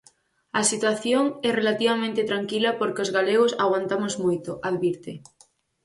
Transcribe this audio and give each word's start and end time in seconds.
"A 0.59 0.61
situación 0.71 1.25
é 1.47 1.49
relativamente 1.59 2.27
tranquila 2.31 2.71
porque 2.79 3.03
os 3.05 3.13
galegos 3.17 3.55
aguantamos 3.63 4.13
moito", 4.23 4.51
advirte. 4.69 5.11